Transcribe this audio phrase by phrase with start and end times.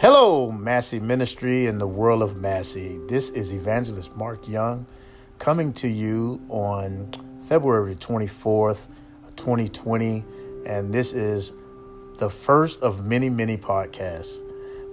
[0.00, 2.98] Hello, Massey Ministry and the world of Massey.
[3.06, 4.86] This is Evangelist Mark Young
[5.38, 7.10] coming to you on
[7.42, 8.88] February 24th,
[9.36, 10.24] 2020,
[10.64, 11.52] and this is
[12.16, 14.40] the first of many, many podcasts.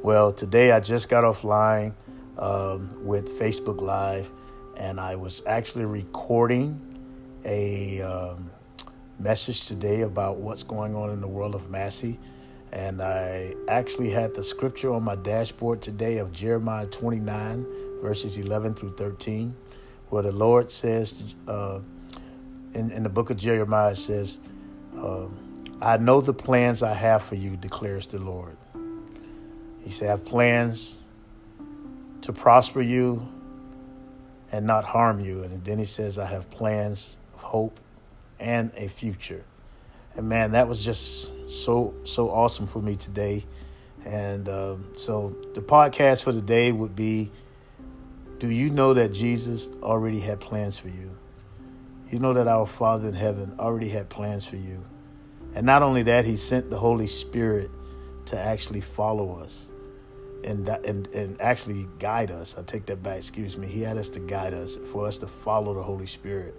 [0.04, 1.96] Well, today I just got offline
[2.38, 4.30] um, with Facebook Live,
[4.76, 6.82] and I was actually recording
[7.46, 8.52] a um,
[9.22, 12.20] message today about what's going on in the world of Massey
[12.72, 17.66] and I actually had the scripture on my dashboard today of Jeremiah 29,
[18.02, 19.56] verses 11 through 13,
[20.10, 21.80] where the Lord says, uh,
[22.74, 24.40] in, in the book of Jeremiah, it says,
[24.98, 25.28] uh,
[25.82, 28.58] I know the plans I have for you, declares the Lord.
[29.84, 31.02] He said, I have plans
[32.22, 33.22] to prosper you
[34.52, 35.44] and not harm you.
[35.44, 37.80] And then he says, I have plans of hope
[38.40, 39.46] and a future.
[40.18, 43.46] And man, that was just so so awesome for me today.
[44.04, 47.32] And um, so the podcast for today would be:
[48.40, 51.18] Do you know that Jesus already had plans for you?
[52.10, 54.84] You know that our Father in heaven already had plans for you,
[55.54, 57.70] and not only that, He sent the Holy Spirit
[58.26, 59.70] to actually follow us
[60.44, 62.58] and and and actually guide us.
[62.58, 63.18] I take that back.
[63.18, 63.68] Excuse me.
[63.68, 66.56] He had us to guide us for us to follow the Holy Spirit.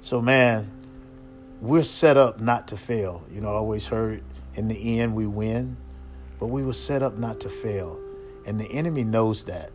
[0.00, 0.70] So man,
[1.60, 3.22] we're set up not to fail.
[3.30, 4.22] You know, I always heard
[4.54, 5.76] in the end we win,
[6.38, 7.98] but we were set up not to fail.
[8.46, 9.70] And the enemy knows that.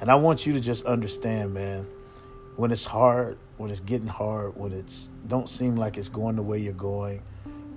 [0.00, 1.86] And I want you to just understand, man,
[2.56, 6.42] when it's hard, when it's getting hard, when it's don't seem like it's going the
[6.42, 7.22] way you're going,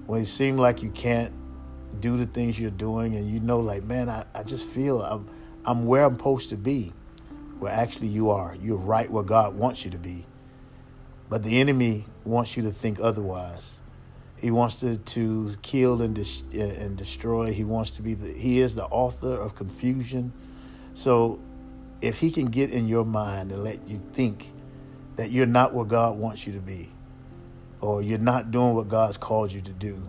[0.05, 1.33] when it seems like you can't
[1.99, 5.27] do the things you're doing and you know like, man, I, I just feel I'm
[5.65, 6.91] I'm where I'm supposed to be.
[7.59, 8.57] Where actually you are.
[8.61, 10.25] You're right where God wants you to be.
[11.29, 13.81] But the enemy wants you to think otherwise.
[14.37, 17.51] He wants to, to kill and, dis- and destroy.
[17.51, 20.33] He wants to be the, he is the author of confusion.
[20.93, 21.39] So
[22.01, 24.51] if he can get in your mind and let you think
[25.15, 26.89] that you're not where God wants you to be,
[27.79, 30.03] or you're not doing what God's called you to do,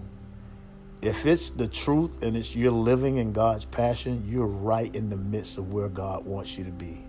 [1.01, 5.17] if it's the truth and it's you're living in God's passion, you're right in the
[5.17, 7.05] midst of where God wants you to be.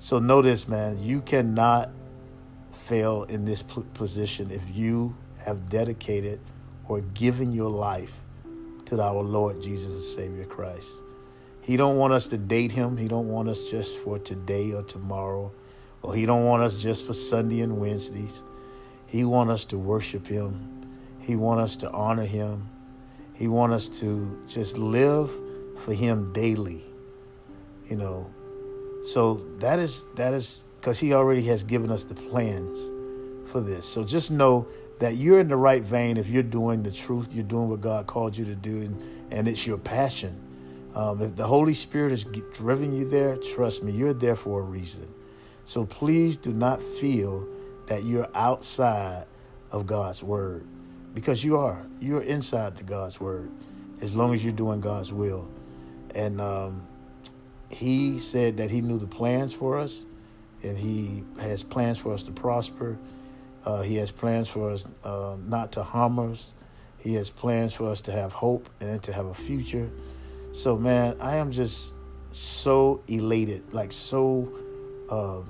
[0.00, 1.90] So notice, man, you cannot
[2.72, 6.40] fail in this position if you have dedicated
[6.88, 8.22] or given your life
[8.86, 11.00] to our Lord Jesus and Savior Christ.
[11.62, 12.96] He don't want us to date him.
[12.96, 15.52] He don't want us just for today or tomorrow,
[16.02, 18.42] or he don't want us just for Sunday and Wednesdays.
[19.06, 20.88] He want us to worship him.
[21.20, 22.68] He want us to honor him.
[23.34, 25.30] He want us to just live
[25.78, 26.82] for him daily.
[27.88, 28.34] You know.
[29.02, 32.90] So that is that is because He already has given us the plans
[33.48, 33.86] for this.
[33.86, 34.66] So just know
[34.98, 38.08] that you're in the right vein if you're doing the truth, you're doing what God
[38.08, 39.00] called you to do, and,
[39.30, 40.42] and it's your passion.
[40.96, 44.64] Um, if the Holy Spirit has driven you there, trust me, you're there for a
[44.64, 45.06] reason.
[45.66, 47.46] So please do not feel
[47.86, 49.26] that you're outside
[49.70, 50.66] of God's word
[51.14, 51.86] because you are.
[52.00, 53.52] You're inside the God's word
[54.00, 55.48] as long as you're doing God's will.
[56.16, 56.88] And um,
[57.70, 60.06] He said that He knew the plans for us
[60.62, 62.98] and He has plans for us to prosper.
[63.64, 66.54] Uh, he has plans for us uh, not to harm us.
[66.98, 69.90] He has plans for us to have hope and to have a future.
[70.52, 71.96] So, man, I am just
[72.32, 74.52] so elated, like so,
[75.10, 75.40] uh,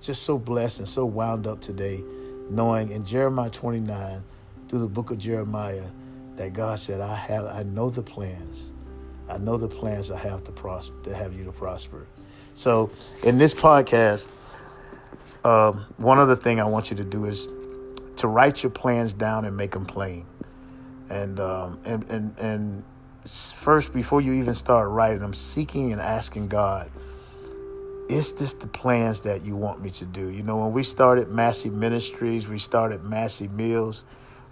[0.00, 2.02] just so blessed and so wound up today,
[2.48, 4.24] knowing in Jeremiah 29,
[4.68, 5.90] through the book of Jeremiah,
[6.36, 8.72] that God said, "I have, I know the plans,
[9.28, 12.06] I know the plans I have to prosper, to have you to prosper."
[12.56, 12.90] So,
[13.22, 14.28] in this podcast,
[15.44, 17.48] um, one other thing I want you to do is
[18.16, 20.26] to write your plans down and make them plain.
[21.10, 22.84] And um, and and and
[23.26, 26.90] first, before you even start writing, I'm seeking and asking God,
[28.08, 30.30] is this the plans that you want me to do?
[30.30, 34.04] You know, when we started Massey Ministries, we started Massey Meals,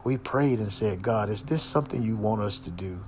[0.04, 3.00] we prayed and said, God, is this something you want us to do?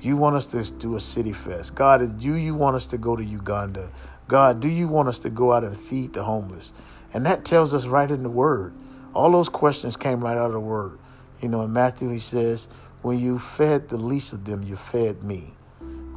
[0.00, 1.74] You want us to do a city fest.
[1.74, 3.90] God, do you want us to go to Uganda?
[4.28, 6.74] God, do you want us to go out and feed the homeless?
[7.14, 8.74] And that tells us right in the word.
[9.14, 10.98] All those questions came right out of the word.
[11.40, 12.68] You know, in Matthew, he says,
[13.00, 15.54] When you fed the least of them, you fed me.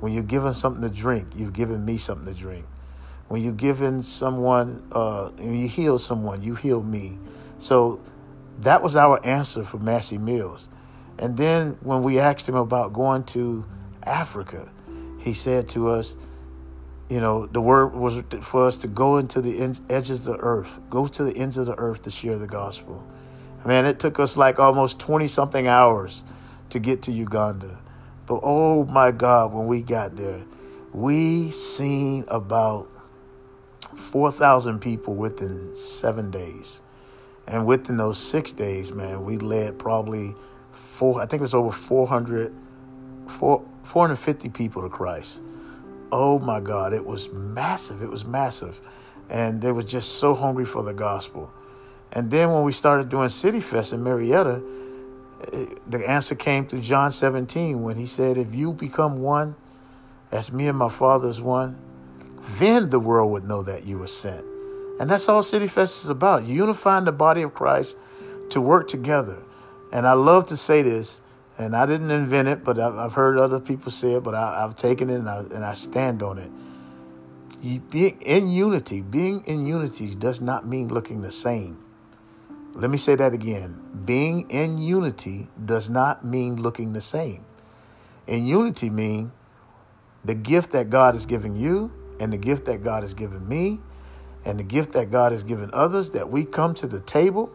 [0.02, 2.66] When you're given something to drink, you've given me something to drink.
[3.30, 7.18] When you're giving someone, uh, when you heal someone, you heal me.
[7.60, 8.02] So
[8.60, 10.68] that was our answer for Massey Mills.
[11.20, 13.64] And then when we asked him about going to
[14.04, 14.68] Africa,
[15.20, 16.18] he said to us,
[17.12, 20.80] you know, the word was for us to go into the edges of the earth,
[20.90, 23.04] go to the ends of the earth to share the gospel.
[23.66, 26.24] Man, it took us like almost 20 something hours
[26.70, 27.78] to get to Uganda.
[28.28, 30.42] But oh my God, when we got there,
[30.94, 32.88] we seen about
[33.94, 36.82] 4,000 people within seven days.
[37.46, 40.34] And within those six days, man, we led probably
[40.72, 42.56] four, I think it was over 400,
[43.28, 45.42] 450 people to Christ.
[46.12, 48.02] Oh my God, it was massive.
[48.02, 48.80] It was massive.
[49.30, 51.50] And they were just so hungry for the gospel.
[52.14, 54.62] And then when we started doing City Fest in Marietta,
[55.54, 59.56] eh, the answer came through John 17 when he said, If you become one,
[60.32, 61.78] as me and my Father is one,
[62.58, 64.44] then the world would know that you were sent.
[65.00, 67.96] And that's all City Fest is about unifying the body of Christ
[68.50, 69.38] to work together.
[69.94, 71.21] And I love to say this,
[71.58, 74.62] and I didn't invent it, but I've, I've heard other people say it, but I,
[74.62, 76.52] have taken it and I, and I stand on it.
[77.62, 81.86] You, being in unity, being in unity does not mean looking the same.
[82.74, 83.82] Let me say that again.
[84.06, 87.46] Being in unity does not mean looking the same.
[88.28, 89.32] In unity mean
[90.24, 93.80] the gift that God has given you and the gift that God has given me
[94.46, 97.52] and the gift that God has given others that we come to the table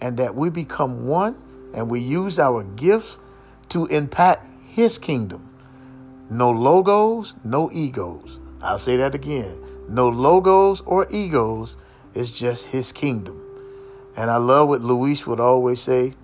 [0.00, 1.36] and that we become one
[1.74, 3.18] and we use our gifts
[3.70, 5.50] to impact his kingdom.
[6.30, 8.40] No logos, no egos.
[8.62, 9.58] I'll say that again.
[9.88, 11.76] No logos or egos.
[12.14, 13.40] It's just his kingdom.
[14.16, 16.14] And I love what Luis would always say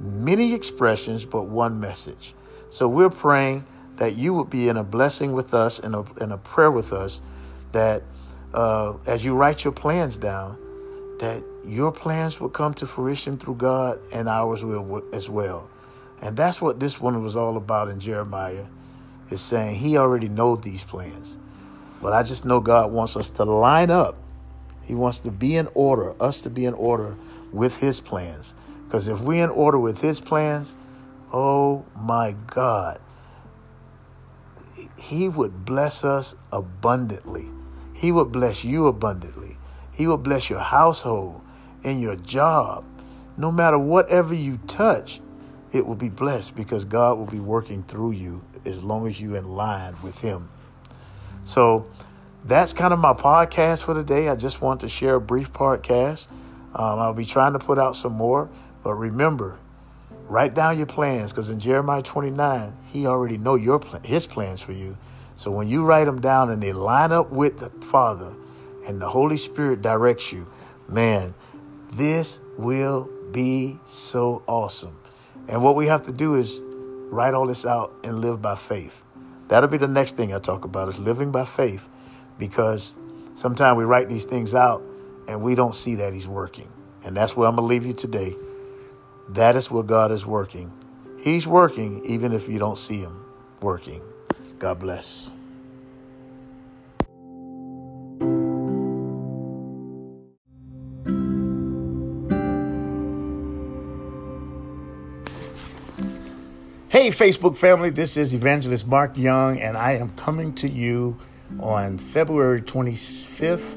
[0.00, 2.34] many expressions, but one message.
[2.70, 3.64] So we're praying
[3.96, 6.92] that you would be in a blessing with us and a, in a prayer with
[6.92, 7.20] us
[7.72, 8.02] that
[8.54, 10.58] uh, as you write your plans down,
[11.20, 15.68] that your plans will come to fruition through God and ours will as well.
[16.24, 18.64] And that's what this one was all about in Jeremiah,
[19.30, 21.36] is saying he already knows these plans.
[22.00, 24.16] But I just know God wants us to line up.
[24.82, 27.16] He wants to be in order, us to be in order
[27.52, 28.54] with his plans.
[28.86, 30.76] Because if we're in order with his plans,
[31.30, 33.00] oh my God,
[34.96, 37.50] he would bless us abundantly.
[37.92, 39.58] He would bless you abundantly.
[39.92, 41.42] He will bless your household
[41.84, 42.84] and your job.
[43.36, 45.20] No matter whatever you touch,
[45.74, 49.36] it will be blessed because God will be working through you as long as you're
[49.36, 50.48] in line with Him.
[51.44, 51.86] So
[52.44, 54.28] that's kind of my podcast for the day.
[54.28, 56.28] I just want to share a brief podcast.
[56.74, 58.48] Um, I'll be trying to put out some more,
[58.82, 59.58] but remember,
[60.28, 64.72] write down your plans because in Jeremiah 29, he already know your his plans for
[64.72, 64.96] you.
[65.36, 68.32] So when you write them down and they line up with the Father
[68.86, 70.46] and the Holy Spirit directs you,
[70.88, 71.34] man,
[71.92, 74.96] this will be so awesome.
[75.48, 76.60] And what we have to do is
[77.10, 79.02] write all this out and live by faith.
[79.48, 81.88] That'll be the next thing I talk about is living by faith
[82.38, 82.96] because
[83.34, 84.82] sometimes we write these things out
[85.28, 86.68] and we don't see that he's working.
[87.04, 88.34] And that's where I'm going to leave you today.
[89.30, 90.72] That is where God is working.
[91.18, 93.24] He's working even if you don't see him
[93.60, 94.02] working.
[94.58, 95.32] God bless.
[107.04, 111.18] Hey, Facebook family, this is Evangelist Mark Young, and I am coming to you
[111.60, 113.74] on February 25th,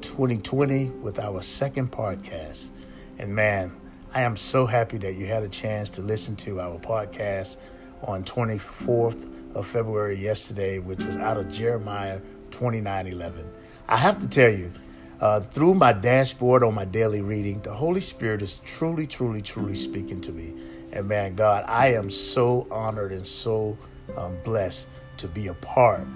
[0.00, 2.70] 2020, with our second podcast.
[3.18, 3.72] And man,
[4.14, 7.58] I am so happy that you had a chance to listen to our podcast
[8.04, 13.50] on 24th of February yesterday, which was out of Jeremiah 29:11.
[13.86, 14.72] I have to tell you,
[15.20, 19.74] uh, through my dashboard on my daily reading, the Holy Spirit is truly, truly, truly
[19.74, 20.54] speaking to me.
[20.92, 23.76] And man, God, I am so honored and so
[24.16, 26.06] um, blessed to be a part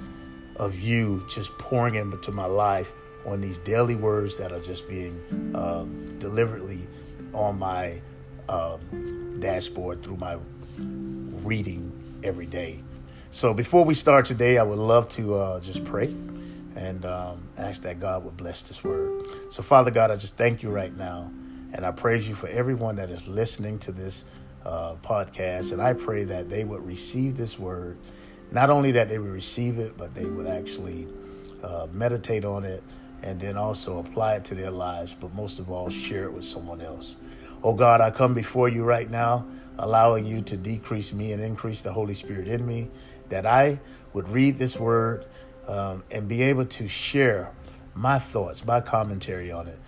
[0.57, 2.93] of you just pouring into my life
[3.27, 5.23] on these daily words that are just being
[5.55, 6.81] um, deliberately
[7.33, 8.01] on my
[8.49, 8.81] um,
[9.41, 10.39] dashboard through my
[11.43, 11.93] reading
[12.23, 12.83] every day.
[13.31, 16.15] So before we start today, I would love to uh, just pray
[16.77, 19.27] and um, ask that God would bless this word.
[19.51, 21.31] So, Father God, I just thank you right now.
[21.75, 24.25] And I praise you for everyone that is listening to this
[24.67, 25.73] uh, podcast.
[25.73, 27.97] And I pray that they would receive this word.
[28.51, 31.07] Not only that they would receive it, but they would actually
[31.63, 32.83] uh, meditate on it
[33.23, 36.45] and then also apply it to their lives, but most of all, share it with
[36.45, 37.19] someone else.
[37.63, 39.47] Oh God, I come before you right now,
[39.79, 42.91] allowing you to decrease me and increase the Holy Spirit in me,
[43.31, 43.81] that I
[44.13, 45.27] would read this word
[45.67, 47.53] um, and be able to share
[47.95, 49.79] my thoughts, my commentary on it.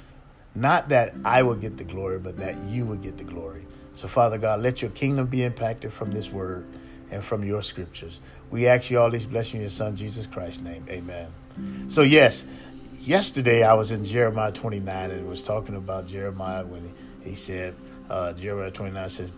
[0.55, 3.67] Not that I will get the glory, but that you will get the glory.
[3.99, 6.65] So, Father God, let your kingdom be impacted from this word
[7.11, 8.21] and from your scriptures.
[8.49, 10.87] We ask you all these blessings in your Son, Jesus Christ's name.
[10.89, 11.27] Amen.
[11.89, 12.47] So, yes,
[13.01, 16.89] yesterday I was in Jeremiah 29 and it was talking about Jeremiah when
[17.25, 17.75] he, said,
[18.09, 19.33] uh, Jeremiah 29 says,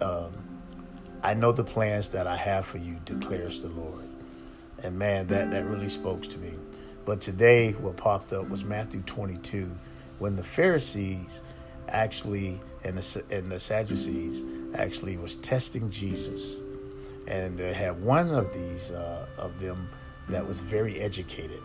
[0.00, 0.30] um,
[1.24, 4.04] I know the plans that I have for you, declares the Lord.
[4.84, 6.52] And man, that, that really spoke to me.
[7.04, 9.68] But today, what popped up was Matthew 22,
[10.20, 11.42] when the Pharisees
[11.90, 14.44] actually and the, and the Sadducees
[14.74, 16.60] actually was testing Jesus.
[17.26, 19.88] And they had one of these uh, of them
[20.28, 21.60] that was very educated,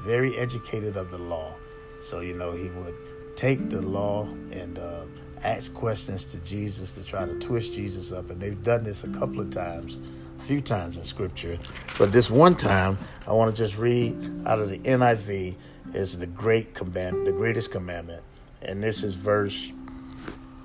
[0.00, 1.54] very educated of the law.
[2.00, 2.94] So, you know, he would
[3.36, 5.04] take the law and uh,
[5.42, 8.30] ask questions to Jesus to try to twist Jesus up.
[8.30, 9.98] And they've done this a couple of times,
[10.38, 11.58] a few times in Scripture.
[11.98, 15.56] But this one time, I want to just read out of the NIV
[15.94, 18.22] is the great command, the greatest commandment,
[18.62, 19.72] and this is verse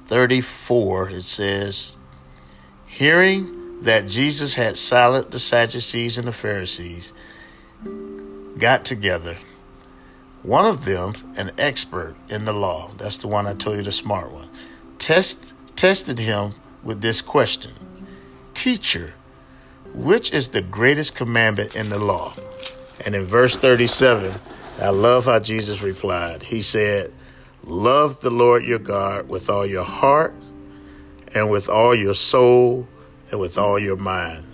[0.07, 1.09] 34.
[1.09, 1.95] It says,
[2.85, 7.13] "Hearing that Jesus had silenced the Sadducees and the Pharisees,
[8.57, 9.37] got together."
[10.43, 13.91] One of them, an expert in the law, that's the one I told you, the
[13.91, 14.47] smart one,
[14.99, 17.71] test, tested him with this question
[18.53, 19.13] Teacher,
[19.93, 22.35] which is the greatest commandment in the law?
[23.05, 24.31] And in verse 37,
[24.81, 26.43] I love how Jesus replied.
[26.43, 27.11] He said,
[27.65, 30.35] Love the Lord your God with all your heart
[31.33, 32.87] and with all your soul
[33.31, 34.45] and with all your mind.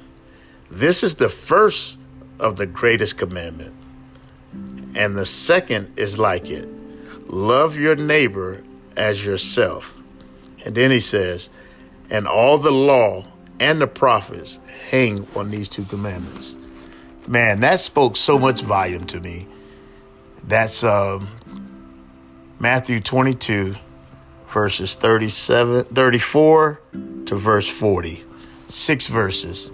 [0.69, 1.97] This is the first
[2.39, 3.75] of the greatest commandment.
[4.95, 6.67] And the second is like it
[7.27, 8.61] love your neighbor
[8.97, 9.93] as yourself.
[10.65, 11.49] And then he says,
[12.09, 13.25] and all the law
[13.59, 16.57] and the prophets hang on these two commandments.
[17.27, 19.47] Man, that spoke so much volume to me.
[20.43, 21.29] That's um,
[22.61, 23.73] Matthew 22,
[24.47, 26.79] verses 37, 34
[27.25, 28.23] to verse 40.
[28.67, 29.71] Six verses.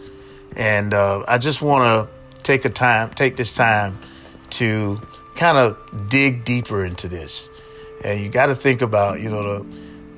[0.56, 4.00] And uh, I just want to take a time, take this time
[4.52, 7.50] to kind of dig deeper into this.
[8.06, 9.66] And you got to think about, you know, the,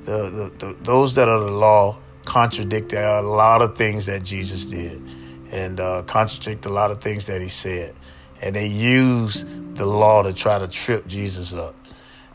[0.04, 4.64] the, the, the, those that are the law contradict a lot of things that Jesus
[4.64, 5.02] did
[5.50, 7.96] and uh, contradict a lot of things that he said.
[8.40, 11.74] And they use the law to try to trip Jesus up.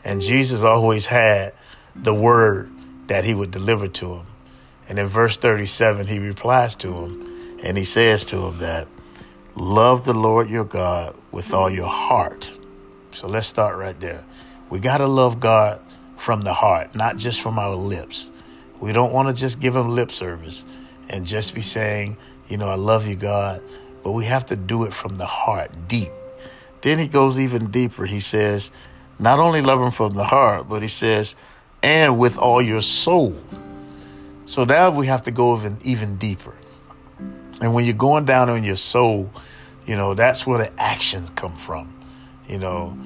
[0.06, 1.52] And Jesus always had
[1.96, 2.70] the word
[3.08, 4.26] that he would deliver to him.
[4.88, 8.86] And in verse 37, he replies to him and he says to him that
[9.56, 12.52] Love the Lord your God with all your heart.
[13.14, 14.22] So let's start right there.
[14.70, 15.80] We got to love God
[16.16, 18.30] from the heart, not just from our lips.
[18.78, 20.64] We don't want to just give him lip service
[21.08, 23.60] and just be saying, you know, I love you, God,
[24.04, 26.12] but we have to do it from the heart, deep.
[26.82, 28.06] Then he goes even deeper.
[28.06, 28.70] He says,
[29.18, 31.34] not only love him from the heart, but he says,
[31.82, 33.36] and with all your soul.
[34.46, 36.54] So now we have to go even, even deeper.
[37.60, 39.30] And when you're going down on your soul,
[39.86, 41.94] you know, that's where the actions come from.
[42.48, 42.96] You know,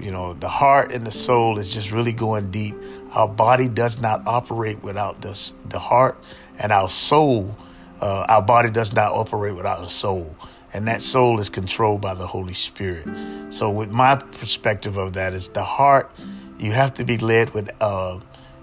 [0.00, 2.74] you know, the heart and the soul is just really going deep.
[3.12, 6.22] Our body does not operate without the, the heart,
[6.58, 7.56] and our soul,
[8.00, 10.34] uh, our body does not operate without the soul.
[10.72, 13.08] And that soul is controlled by the Holy Spirit.
[13.50, 16.10] So, with my perspective of that, is the heart,
[16.58, 18.20] you have to be led with uh,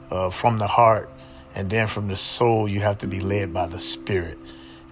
[0.10, 1.10] uh, from the heart,
[1.54, 4.38] and then from the soul, you have to be led by the Spirit.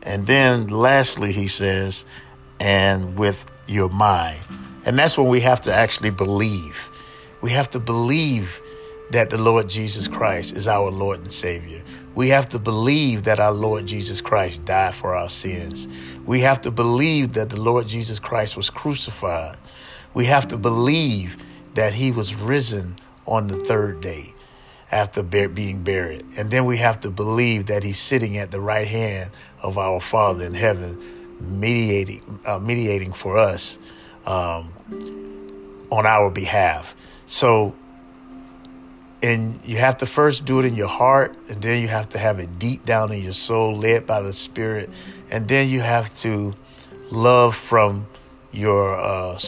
[0.04, 2.06] And then lastly, he says,
[2.60, 4.40] and with your mind.
[4.86, 6.78] And that's when we have to actually believe.
[7.42, 8.62] We have to believe
[9.12, 11.82] that the Lord Jesus Christ is our Lord and Savior.
[12.16, 15.88] We have to believe that our Lord Jesus Christ died for our sins.
[16.26, 19.58] We have to believe that the Lord Jesus Christ was crucified.
[20.14, 21.38] We have to believe
[21.76, 22.98] that he was risen
[23.28, 24.34] on the third day
[24.92, 26.26] after being buried.
[26.38, 29.32] And then we have to believe that he's sitting at the right hand
[29.62, 30.98] of our Father in heaven,
[31.40, 33.78] mediating, uh, mediating for us
[34.26, 34.74] um,
[35.92, 36.96] on our behalf.
[37.28, 37.76] So,
[39.22, 42.20] and you have to first do it in your heart, and then you have to
[42.20, 44.90] have it deep down in your soul, led by the Spirit,
[45.30, 46.56] and then you have to
[47.10, 48.08] love from
[48.52, 49.40] your uh,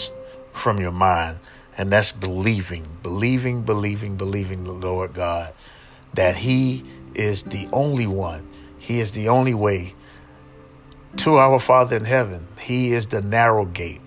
[0.54, 1.40] from your mind
[1.78, 5.54] and that's believing, believing, believing, believing the Lord God
[6.14, 6.84] that He
[7.14, 8.50] is the only one.
[8.80, 9.94] He is the only way
[11.18, 12.48] to our Father in heaven.
[12.60, 14.02] He is the narrow gate.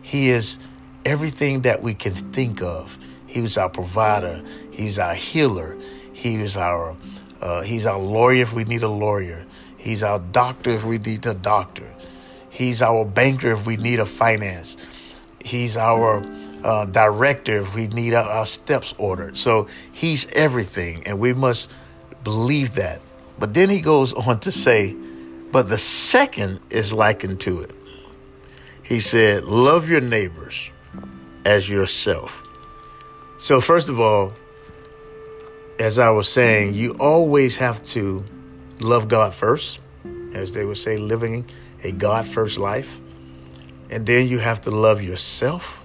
[0.00, 0.58] He is
[1.04, 2.96] everything that we can think of.
[3.36, 4.40] He was our provider.
[4.70, 5.76] He's our healer.
[6.14, 6.96] He is our
[7.42, 9.44] uh, he's our lawyer if we need a lawyer.
[9.76, 11.86] He's our doctor if we need a doctor.
[12.48, 14.78] He's our banker if we need a finance.
[15.44, 16.24] He's our
[16.64, 19.36] uh, director if we need our, our steps ordered.
[19.36, 21.68] So he's everything, and we must
[22.24, 23.02] believe that.
[23.38, 24.96] But then he goes on to say,
[25.52, 27.72] but the second is likened to it.
[28.82, 30.70] He said, Love your neighbors
[31.44, 32.45] as yourself.
[33.38, 34.32] So, first of all,
[35.78, 38.24] as I was saying, you always have to
[38.80, 39.78] love God first,
[40.32, 41.50] as they would say, living
[41.82, 42.88] a God first life.
[43.90, 45.78] And then you have to love yourself,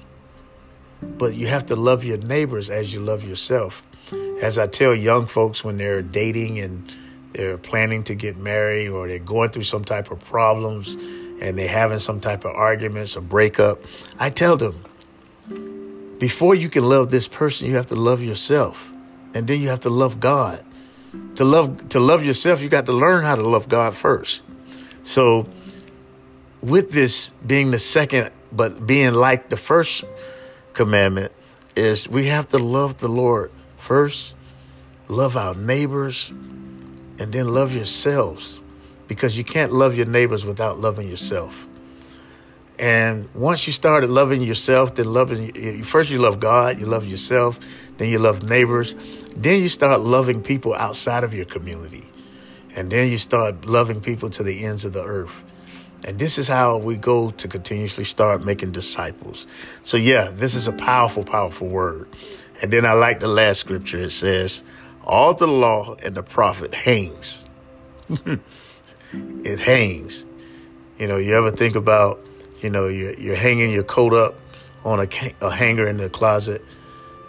[1.01, 3.84] but you have to love your neighbors as you love yourself.
[4.41, 6.91] As I tell young folks when they're dating and
[7.34, 10.96] they're planning to get married or they're going through some type of problems
[11.41, 13.81] and they're having some type of arguments or breakup,
[14.20, 14.84] I tell them,
[16.22, 18.78] before you can love this person, you have to love yourself.
[19.34, 20.63] And then you have to love God.
[21.38, 24.44] To love to love yourself, you got to learn how to love God first.
[25.04, 25.48] So
[26.62, 30.04] with this being the second, but being like the first
[30.74, 31.32] commandment,
[31.75, 34.36] is we have to love the Lord first,
[35.08, 38.60] love our neighbors, and then love yourselves.
[39.08, 41.56] Because you can't love your neighbors without loving yourself.
[42.82, 47.60] And once you started loving yourself, then loving first you love God, you love yourself,
[47.98, 48.96] then you love neighbors,
[49.36, 52.10] then you start loving people outside of your community.
[52.76, 55.30] And then you start loving people to the ends of the earth.
[56.04, 59.46] And this is how we go to continuously start making disciples.
[59.84, 62.10] So yeah, this is a powerful, powerful word.
[62.64, 64.00] And then I like the last scripture.
[64.00, 64.64] It says,
[65.04, 67.46] all the law and the prophet hangs.
[69.14, 70.26] it hangs.
[70.98, 72.26] You know, you ever think about
[72.62, 74.36] you know, you're, you're hanging your coat up
[74.84, 75.08] on a,
[75.41, 76.63] a hanger in the closet.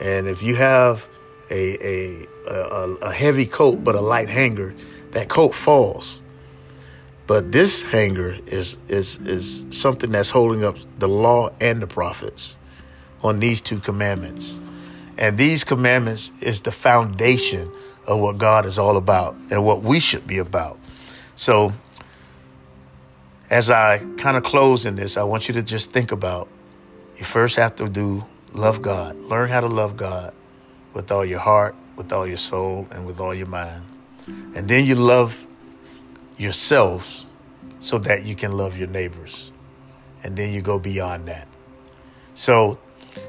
[0.00, 1.06] And if you have
[1.50, 4.74] a, a, a, a heavy coat but a light hanger,
[5.12, 6.22] that coat falls.
[7.26, 12.56] But this hanger is, is, is something that's holding up the law and the prophets
[13.22, 14.58] on these two commandments.
[15.18, 17.70] And these commandments is the foundation
[18.06, 20.78] of what God is all about and what we should be about.
[21.36, 21.72] So
[23.52, 26.48] as I kind of close in this, I want you to just think about
[27.18, 29.14] you first have to do love God.
[29.16, 30.32] Learn how to love God
[30.94, 33.84] with all your heart, with all your soul, and with all your mind.
[34.26, 35.36] And then you love
[36.38, 37.06] yourself
[37.80, 39.52] so that you can love your neighbors.
[40.24, 41.46] And then you go beyond that.
[42.34, 42.78] So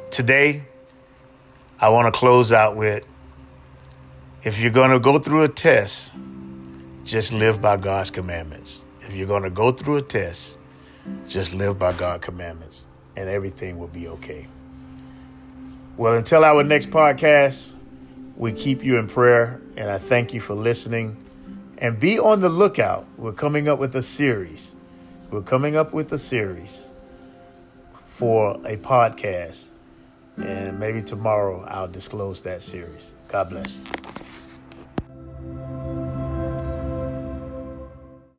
[0.10, 0.64] today,
[1.82, 3.04] I want to close out with
[4.42, 6.12] if you're going to go through a test,
[7.04, 8.82] just live by God's commandments.
[9.08, 10.58] If you're going to go through a test,
[11.28, 12.88] just live by God's commandments
[13.18, 14.48] and everything will be okay.
[15.98, 17.76] Well, until our next podcast,
[18.36, 21.18] we keep you in prayer and I thank you for listening.
[21.80, 23.06] And be on the lookout.
[23.18, 24.76] We're coming up with a series.
[25.32, 26.92] We're coming up with a series
[27.94, 29.72] for a podcast.
[30.38, 33.16] And maybe tomorrow I'll disclose that series.
[33.28, 33.84] God bless.